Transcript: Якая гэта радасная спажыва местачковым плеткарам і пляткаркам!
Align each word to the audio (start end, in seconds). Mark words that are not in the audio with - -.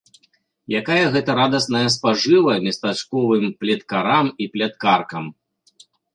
Якая 0.79 1.03
гэта 1.15 1.35
радасная 1.39 1.81
спажыва 1.97 2.57
местачковым 2.67 3.45
плеткарам 3.61 4.27
і 4.43 4.51
пляткаркам! 4.57 5.23